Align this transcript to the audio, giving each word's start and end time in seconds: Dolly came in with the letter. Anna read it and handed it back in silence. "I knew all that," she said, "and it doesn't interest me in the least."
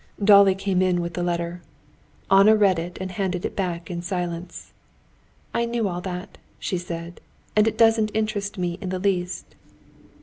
Dolly 0.23 0.55
came 0.55 0.81
in 0.81 0.99
with 0.99 1.13
the 1.13 1.21
letter. 1.21 1.61
Anna 2.31 2.55
read 2.55 2.79
it 2.79 2.97
and 2.99 3.11
handed 3.11 3.45
it 3.45 3.55
back 3.55 3.91
in 3.91 4.01
silence. 4.01 4.73
"I 5.53 5.65
knew 5.65 5.87
all 5.87 6.01
that," 6.01 6.39
she 6.57 6.79
said, 6.79 7.21
"and 7.55 7.67
it 7.67 7.77
doesn't 7.77 8.09
interest 8.15 8.57
me 8.57 8.79
in 8.81 8.89
the 8.89 8.97
least." 8.97 9.53